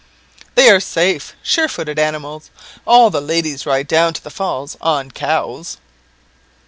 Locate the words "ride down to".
3.67-4.23